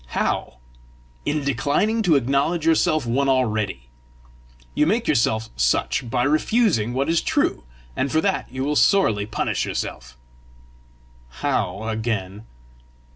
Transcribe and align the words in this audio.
"How?" 0.17 0.57
"In 1.27 1.43
declining 1.43 2.01
to 2.01 2.15
acknowledge 2.15 2.65
yourself 2.65 3.05
one 3.05 3.29
already. 3.29 3.87
You 4.73 4.87
make 4.87 5.07
yourself 5.07 5.51
such 5.55 6.09
by 6.09 6.23
refusing 6.23 6.93
what 6.93 7.07
is 7.07 7.21
true, 7.21 7.65
and 7.95 8.11
for 8.11 8.19
that 8.19 8.51
you 8.51 8.63
will 8.63 8.75
sorely 8.75 9.27
punish 9.27 9.63
yourself." 9.63 10.17
"How, 11.43 11.87
again?" 11.87 12.47